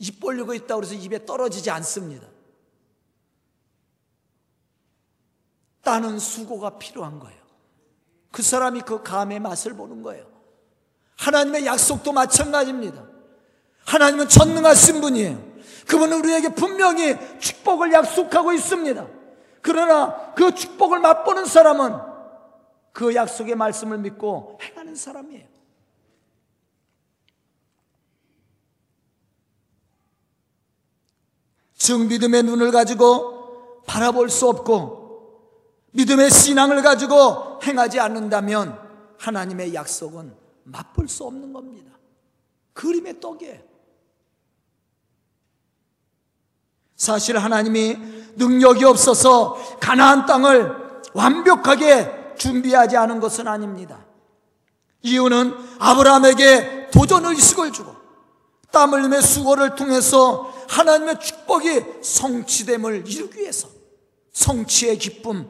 입 0.00 0.18
벌리고 0.18 0.54
있다고 0.54 0.82
해서 0.82 0.94
입에 0.94 1.24
떨어지지 1.24 1.70
않습니다. 1.70 2.26
따는 5.82 6.18
수고가 6.18 6.76
필요한 6.76 7.20
거예요. 7.20 7.40
그 8.32 8.42
사람이 8.42 8.80
그 8.80 9.04
감의 9.04 9.38
맛을 9.38 9.74
보는 9.74 10.02
거예요. 10.02 10.37
하나님의 11.18 11.66
약속도 11.66 12.12
마찬가지입니다. 12.12 13.04
하나님은 13.84 14.28
전능하신 14.28 15.00
분이에요. 15.00 15.48
그분은 15.86 16.18
우리에게 16.20 16.54
분명히 16.54 17.16
축복을 17.40 17.92
약속하고 17.92 18.52
있습니다. 18.52 19.06
그러나 19.62 20.32
그 20.34 20.54
축복을 20.54 21.00
맛보는 21.00 21.46
사람은 21.46 21.98
그 22.92 23.14
약속의 23.14 23.54
말씀을 23.54 23.98
믿고 23.98 24.58
행하는 24.62 24.94
사람이에요. 24.94 25.46
즉 31.74 32.06
믿음의 32.06 32.42
눈을 32.42 32.70
가지고 32.70 33.82
바라볼 33.86 34.28
수 34.28 34.48
없고 34.48 34.98
믿음의 35.92 36.30
신앙을 36.30 36.82
가지고 36.82 37.60
행하지 37.64 37.98
않는다면 37.98 38.78
하나님의 39.18 39.74
약속은 39.74 40.47
맛볼 40.70 41.08
수 41.08 41.24
없는 41.24 41.52
겁니다. 41.52 41.92
그림의 42.72 43.20
떡이에요. 43.20 43.68
사실 46.96 47.38
하나님이 47.38 47.96
능력이 48.36 48.84
없어서 48.84 49.54
가나안 49.80 50.26
땅을 50.26 51.02
완벽하게 51.14 52.34
준비하지 52.36 52.96
않은 52.96 53.20
것은 53.20 53.46
아닙니다. 53.48 54.04
이유는 55.02 55.54
아브라함에게 55.78 56.90
도전 56.90 57.24
의식을 57.24 57.72
주고 57.72 57.94
땀 58.70 58.92
흘림의 58.92 59.22
수고를 59.22 59.74
통해서 59.74 60.52
하나님의 60.68 61.20
축복이 61.20 62.02
성취됨을 62.02 63.08
이루기 63.08 63.40
위해서 63.40 63.68
성취의 64.32 64.98
기쁨, 64.98 65.48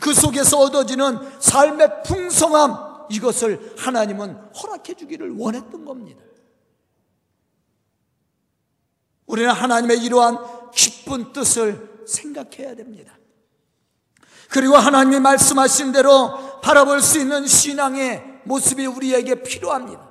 그 0.00 0.12
속에서 0.12 0.58
얻어지는 0.58 1.18
삶의 1.40 2.02
풍성함 2.04 2.91
이것을 3.10 3.74
하나님은 3.78 4.36
허락해 4.54 4.94
주기를 4.94 5.36
원했던 5.36 5.84
겁니다. 5.84 6.22
우리는 9.26 9.50
하나님의 9.50 9.98
이러한 9.98 10.70
기쁜 10.74 11.32
뜻을 11.32 12.04
생각해야 12.06 12.74
됩니다. 12.74 13.16
그리고 14.50 14.76
하나님이 14.76 15.20
말씀하신 15.20 15.92
대로 15.92 16.60
바라볼 16.60 17.00
수 17.00 17.18
있는 17.18 17.46
신앙의 17.46 18.40
모습이 18.44 18.84
우리에게 18.86 19.42
필요합니다. 19.42 20.10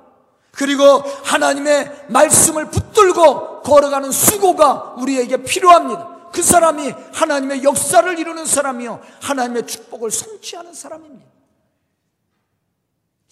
그리고 0.50 0.84
하나님의 0.84 2.06
말씀을 2.08 2.70
붙들고 2.70 3.62
걸어가는 3.62 4.10
수고가 4.10 4.96
우리에게 4.98 5.38
필요합니다. 5.38 6.30
그 6.32 6.42
사람이 6.42 6.92
하나님의 7.12 7.62
역사를 7.62 8.18
이루는 8.18 8.46
사람이요. 8.46 9.00
하나님의 9.20 9.66
축복을 9.66 10.10
성취하는 10.10 10.74
사람입니다. 10.74 11.31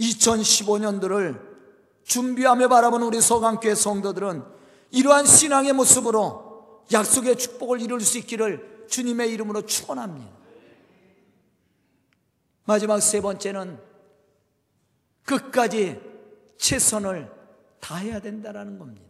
2015년도를 0.00 1.40
준비하며 2.04 2.68
바라보는 2.68 3.06
우리 3.06 3.20
서강교회 3.20 3.74
성도들은 3.74 4.42
이러한 4.90 5.26
신앙의 5.26 5.72
모습으로 5.74 6.84
약속의 6.92 7.36
축복을 7.36 7.80
이룰 7.80 8.00
수 8.00 8.18
있기를 8.18 8.86
주님의 8.88 9.30
이름으로 9.32 9.62
축원합니다. 9.62 10.28
마지막 12.64 13.00
세 13.00 13.20
번째는 13.20 13.78
끝까지 15.24 16.00
최선을 16.58 17.30
다해야 17.78 18.20
된다라는 18.20 18.78
겁니다. 18.78 19.08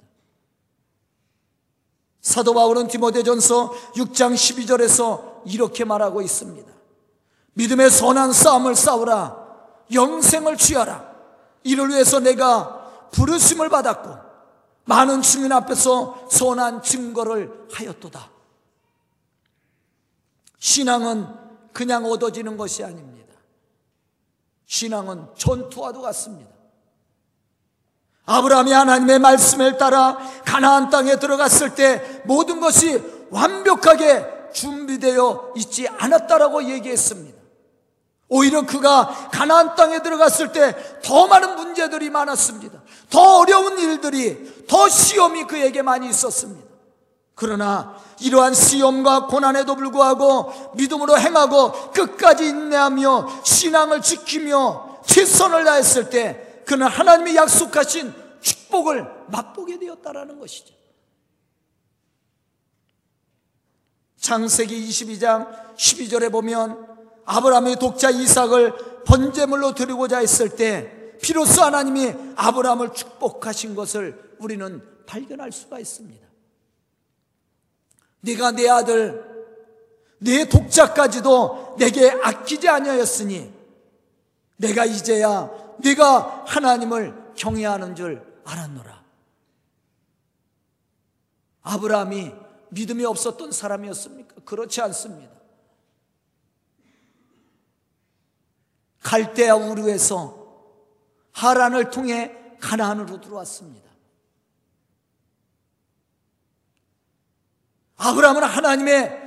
사도 2.21 2.53
바울은 2.53 2.89
디모데전서 2.89 3.73
6장 3.95 4.35
12절에서 4.35 5.43
이렇게 5.47 5.85
말하고 5.85 6.21
있습니다. 6.21 6.71
믿음의 7.55 7.91
선한 7.91 8.33
싸움을 8.33 8.77
싸우라. 8.77 9.50
영생을 9.93 10.57
취하라. 10.57 11.11
이를 11.63 11.89
위해서 11.89 12.21
내가 12.21 13.09
부르심을 13.13 13.69
받았고 13.69 14.31
많은 14.85 15.23
주민 15.23 15.53
앞에서 15.53 16.29
선한 16.31 16.83
증거를 16.83 17.69
하였도다. 17.73 18.31
신앙은 20.59 21.27
그냥 21.73 22.05
얻어지는 22.05 22.57
것이 22.57 22.85
아닙니다. 22.85 23.35
신앙은 24.67 25.27
전투와도 25.37 26.01
같습니다. 26.03 26.51
아브라함이 28.27 28.71
하나님의 28.71 29.19
말씀을 29.19 29.77
따라 29.77 30.19
가나안 30.45 30.91
땅에 30.91 31.17
들어갔을 31.17 31.75
때 31.75 32.23
모든 32.25 32.61
것이 32.61 33.03
완벽하게 33.31 34.53
준비되어 34.53 35.55
있지 35.57 35.89
않았다라고 35.89 36.71
얘기했습니다. 36.71 37.40
오히려 38.31 38.63
그가 38.63 39.29
가나안 39.33 39.75
땅에 39.75 40.01
들어갔을 40.03 40.53
때 40.53 40.75
더 41.03 41.27
많은 41.27 41.57
문제들이 41.57 42.09
많았습니다. 42.11 42.81
더 43.11 43.39
어려운 43.39 43.79
일들이, 43.79 44.65
더 44.69 44.89
시험이 44.89 45.45
그에게 45.45 45.83
많이 45.83 46.09
있었습니다. 46.09 46.69
그러나 47.35 47.97
이러한 48.21 48.55
시험과 48.55 49.27
고난에도 49.27 49.75
불구하고 49.75 50.73
믿음으로 50.77 51.19
행하고 51.19 51.73
끝까지 51.91 52.47
인내하며 52.47 53.43
신앙을 53.43 54.03
지키며 54.03 55.01
최선을 55.05 55.65
다했을 55.65 56.11
때 56.11 56.63
그는 56.67 56.87
하나님이 56.87 57.35
약속하신 57.35 58.15
축복을 58.41 59.11
맛보게 59.29 59.79
되었다라는 59.79 60.39
것이죠. 60.39 60.75
창세기 64.21 64.89
22장 64.89 65.75
12절에 65.77 66.31
보면 66.31 66.90
아브라함의 67.25 67.77
독자 67.77 68.11
이삭을 68.11 69.03
번제물로 69.05 69.75
드리고자 69.75 70.19
했을 70.19 70.49
때 70.51 71.19
비로소 71.21 71.63
하나님이 71.63 72.15
아브라함을 72.37 72.95
축복하신 72.95 73.75
것을 73.75 74.37
우리는 74.39 74.83
발견할 75.07 75.53
수가 75.53 75.79
있습니다. 75.79 76.27
네가 78.21 78.53
내 78.53 78.69
아들 78.69 79.31
내 80.19 80.49
독자까지도 80.49 81.77
내게 81.79 82.11
아끼지 82.11 82.69
아니하였으니 82.69 83.53
내가 84.57 84.85
이제야 84.85 85.51
네가 85.79 86.45
하나님을 86.47 87.33
경외하는 87.37 87.95
줄 87.95 88.23
알았노라. 88.45 89.01
아브라함이 91.63 92.33
믿음이 92.71 93.05
없었던 93.05 93.53
사람이었습니까? 93.53 94.37
그렇지 94.45 94.81
않습니다. 94.83 95.40
갈대아 99.03 99.57
우르에서 99.57 100.41
하란을 101.33 101.91
통해 101.91 102.37
가나안으로 102.61 103.21
들어왔습니다. 103.21 103.91
아브라함은 107.97 108.43
하나님의 108.43 109.21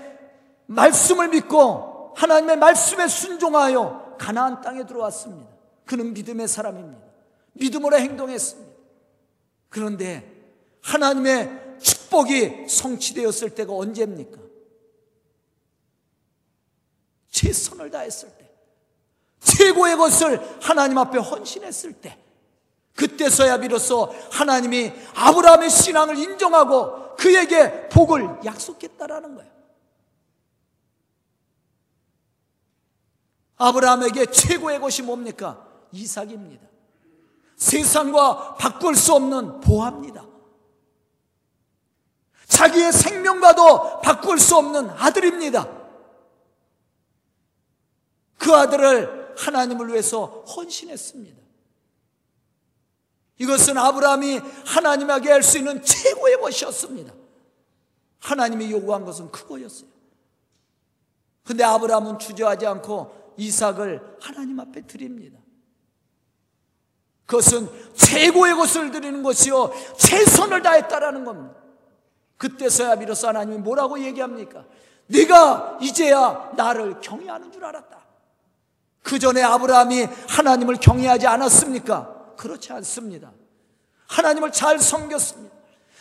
말씀을 0.67 1.29
믿고 1.29 2.13
하나님의 2.15 2.57
말씀에 2.57 3.07
순종하여 3.07 4.17
가나안 4.19 4.62
땅에 4.62 4.86
들어왔습니다. 4.86 5.51
그는 5.86 6.13
믿음의 6.13 6.47
사람입니다. 6.47 7.03
믿음으로 7.53 7.97
행동했습니다. 7.97 8.73
그런데 9.69 10.31
하나님의 10.81 11.77
축복이 11.81 12.67
성취되었을 12.69 13.55
때가 13.55 13.73
언제입니까? 13.73 14.39
최선을 17.29 17.89
다했을 17.89 18.29
때. 18.38 18.42
최고의 19.43 19.97
것을 19.97 20.60
하나님 20.62 20.97
앞에 20.97 21.19
헌신했을 21.19 21.93
때 21.93 22.17
그때서야 22.95 23.58
비로소 23.58 24.13
하나님이 24.32 24.91
아브라함의 25.15 25.69
신앙을 25.69 26.17
인정하고 26.17 27.15
그에게 27.15 27.89
복을 27.89 28.39
약속했다라는 28.45 29.36
거예요. 29.36 29.51
아브라함에게 33.58 34.27
최고의 34.27 34.79
것이 34.79 35.01
뭡니까? 35.01 35.65
이삭입니다. 35.91 36.67
세상과 37.56 38.56
바꿀 38.56 38.95
수 38.95 39.13
없는 39.13 39.62
보합니다. 39.62 40.25
자기의 42.47 42.91
생명과도 42.91 44.01
바꿀 44.01 44.38
수 44.38 44.56
없는 44.58 44.89
아들입니다. 44.89 45.67
그 48.38 48.53
아들을 48.53 49.22
하나님을 49.38 49.89
위해서 49.89 50.26
헌신했습니다. 50.26 51.41
이것은 53.39 53.78
아브라함이 53.78 54.39
하나님에게 54.65 55.32
할 55.32 55.43
수 55.43 55.58
있는 55.58 55.82
최고의 55.84 56.39
것이었습니다. 56.39 57.13
하나님이 58.19 58.72
요구한 58.72 59.04
것은 59.04 59.32
그거였어요. 59.32 59.89
근데 61.43 61.63
아브라함은 61.63 62.19
주저하지 62.19 62.65
않고 62.65 63.34
이삭을 63.38 64.17
하나님 64.22 64.60
앞에 64.60 64.86
드립니다. 64.88 65.39
그것은 67.26 67.67
최고의 67.96 68.56
것을 68.56 68.91
드리는 68.91 69.24
것이요. 69.24 69.72
최선을 69.98 70.62
다했다라는 70.62 71.26
겁니다. 71.26 71.56
그때서야 72.38 72.96
비로소 72.96 73.28
하나님이 73.28 73.58
뭐라고 73.58 74.00
얘기합니까? 74.00 74.65
네가 75.08 75.80
이제야 75.82 76.52
나를 76.56 77.00
경외하는 77.02 77.52
줄 77.52 77.65
알았다. 77.65 78.02
그 79.03 79.19
전에 79.19 79.43
아브라함이 79.43 80.07
하나님을 80.29 80.77
경외하지 80.77 81.27
않았습니까? 81.27 82.35
그렇지 82.37 82.71
않습니다. 82.73 83.31
하나님을 84.07 84.51
잘 84.51 84.79
섬겼습니다. 84.79 85.53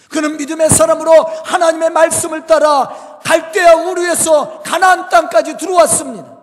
그는 0.09 0.37
믿음의 0.37 0.71
사람으로 0.71 1.25
하나님의 1.25 1.91
말씀을 1.91 2.47
따라 2.47 3.21
갈대아 3.25 3.77
우르에서 3.77 4.63
가나안 4.63 5.09
땅까지 5.09 5.57
들어왔습니다. 5.57 6.39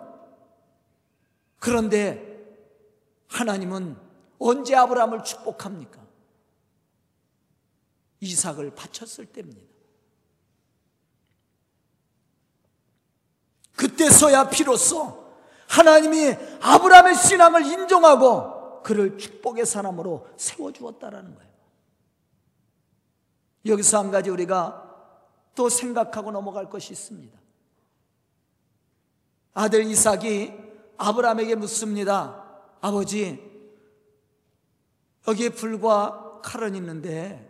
그런데 1.58 2.28
하나님은 3.28 3.96
언제 4.38 4.74
아브라함을 4.74 5.24
축복합니까? 5.24 6.00
이삭을 8.20 8.74
바쳤을 8.74 9.26
때입니다. 9.26 9.62
그때서야 13.76 14.50
비로소 14.50 15.19
하나님이 15.70 16.36
아브라함의 16.60 17.14
신앙을 17.14 17.64
인정하고 17.64 18.82
그를 18.82 19.16
축복의 19.16 19.64
사람으로 19.64 20.26
세워주었다라는 20.36 21.34
거예요. 21.36 21.50
여기서 23.66 23.98
한 23.98 24.10
가지 24.10 24.30
우리가 24.30 24.86
또 25.54 25.68
생각하고 25.68 26.32
넘어갈 26.32 26.68
것이 26.68 26.92
있습니다. 26.92 27.38
아들 29.54 29.84
이삭이 29.84 30.52
아브라함에게 30.96 31.54
묻습니다. 31.54 32.44
아버지, 32.80 33.38
여기에 35.28 35.50
불과 35.50 36.40
칼은 36.42 36.74
있는데 36.74 37.48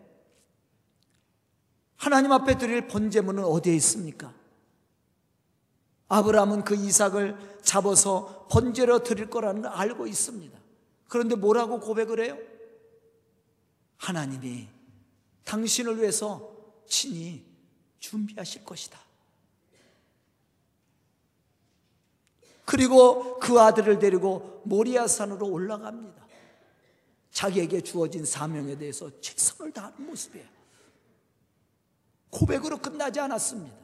하나님 1.97 2.33
앞에 2.33 2.59
드릴 2.59 2.87
번제물은 2.87 3.45
어디에 3.45 3.75
있습니까? 3.77 4.35
아브라함은 6.11 6.65
그 6.65 6.75
이삭을 6.75 7.61
잡아서 7.63 8.47
번제로 8.51 9.03
드릴 9.03 9.31
거라는 9.31 9.63
걸 9.63 9.73
알고 9.73 10.09
있습니다. 10.09 10.59
그런데 11.09 11.37
뭐라고 11.37 11.79
고백을 11.79 12.23
해요? 12.25 12.37
하나님이 13.97 14.69
당신을 15.45 15.99
위해서 15.99 16.53
친히 16.87 17.47
준비하실 18.01 18.65
것이다. 18.65 18.99
그리고 22.65 23.39
그 23.39 23.61
아들을 23.61 24.01
데리고 24.01 24.63
모리아산으로 24.65 25.49
올라갑니다. 25.49 26.27
자기에게 27.31 27.83
주어진 27.83 28.25
사명에 28.25 28.77
대해서 28.77 29.11
최선을 29.21 29.73
다하는 29.73 30.07
모습이에요. 30.07 30.47
고백으로 32.31 32.79
끝나지 32.79 33.21
않았습니다. 33.21 33.80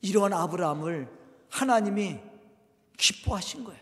이러한 0.00 0.32
아브라함을 0.32 1.08
하나님이 1.50 2.20
기뻐하신 2.96 3.64
거예요. 3.64 3.80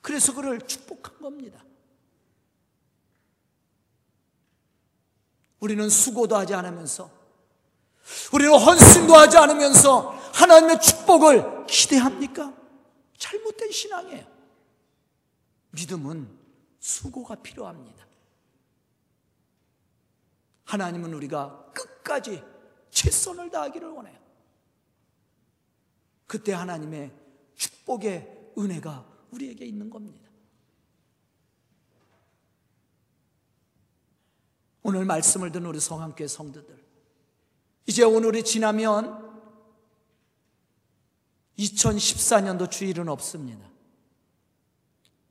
그래서 0.00 0.34
그를 0.34 0.60
축복한 0.60 1.20
겁니다. 1.20 1.64
우리는 5.60 5.88
수고도 5.88 6.36
하지 6.36 6.54
않으면서 6.54 7.10
우리는 8.32 8.56
헌신도 8.58 9.14
하지 9.14 9.36
않으면서 9.36 10.10
하나님의 10.32 10.80
축복을 10.80 11.66
기대합니까? 11.66 12.54
잘못된 13.18 13.70
신앙이에요. 13.70 14.26
믿음은 15.72 16.38
수고가 16.78 17.34
필요합니다. 17.34 18.06
하나님은 20.64 21.12
우리가 21.14 21.72
끝까지 21.74 22.42
최선을 22.90 23.50
다하기를 23.50 23.88
원해요. 23.88 24.17
그때 26.28 26.52
하나님의 26.52 27.10
축복의 27.56 28.52
은혜가 28.56 29.04
우리에게 29.32 29.64
있는 29.64 29.90
겁니다. 29.90 30.28
오늘 34.82 35.04
말씀을 35.04 35.50
듣는 35.50 35.66
우리 35.66 35.80
성함교회 35.80 36.28
성도들, 36.28 36.78
이제 37.86 38.04
오늘이 38.04 38.44
지나면 38.44 39.26
2014년도 41.58 42.70
주일은 42.70 43.08
없습니다. 43.08 43.66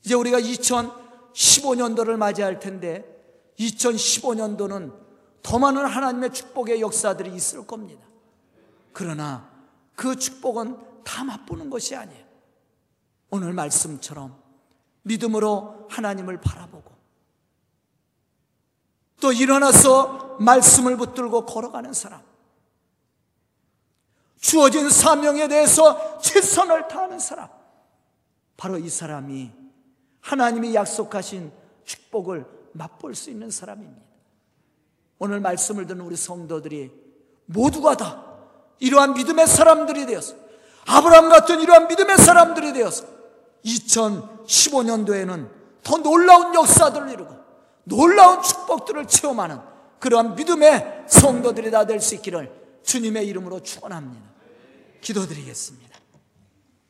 이제 0.03 0.15
우리가 0.15 0.39
2015년도를 0.39 2.17
맞이할 2.17 2.59
텐데 2.59 3.05
2015년도는 3.59 5.07
더 5.43 5.59
많은 5.59 5.85
하나님의 5.85 6.33
축복의 6.33 6.81
역사들이 6.81 7.33
있을 7.33 7.65
겁니다. 7.67 8.05
그러나 8.93 9.49
그 9.95 10.15
축복은 10.15 10.86
다 11.07 11.23
맛보는 11.23 11.69
것이 11.69 11.95
아니에요. 11.95 12.25
오늘 13.29 13.53
말씀처럼 13.53 14.37
믿음으로 15.03 15.87
하나님을 15.89 16.41
바라보고 16.41 16.91
또 19.21 19.31
일어나서 19.31 20.35
말씀을 20.41 20.97
붙들고 20.97 21.45
걸어가는 21.45 21.93
사람. 21.93 22.21
주어진 24.39 24.89
사명에 24.89 25.47
대해서 25.47 26.19
최선을 26.19 26.89
다하는 26.89 27.19
사람. 27.19 27.49
바로 28.57 28.77
이 28.77 28.89
사람이 28.89 29.51
하나님이 30.19 30.75
약속하신 30.75 31.53
축복을 31.85 32.45
맛볼 32.73 33.15
수 33.15 33.29
있는 33.29 33.49
사람입니다. 33.49 34.05
오늘 35.19 35.39
말씀을 35.39 35.87
듣는 35.87 36.01
우리 36.01 36.17
성도들이 36.17 36.91
모두가 37.45 37.95
다 37.95 38.25
이러한 38.79 39.13
믿음의 39.13 39.47
사람들이 39.47 40.05
되어서 40.05 40.46
아브라함 40.87 41.29
같은 41.29 41.59
이러한 41.61 41.87
믿음의 41.87 42.17
사람들이 42.17 42.73
되어서 42.73 43.05
2015년도에는 43.65 45.49
더 45.83 45.97
놀라운 45.97 46.53
역사들을 46.55 47.09
이루고 47.11 47.35
놀라운 47.83 48.41
축복들을 48.41 49.05
체험하는 49.07 49.59
그러한 49.99 50.35
믿음의 50.35 51.05
성도들이 51.07 51.71
다 51.71 51.85
될 51.85 51.99
수 51.99 52.15
있기를 52.15 52.51
주님의 52.83 53.27
이름으로 53.27 53.61
축원합니다. 53.61 54.25
기도드리겠습니다. 55.01 55.86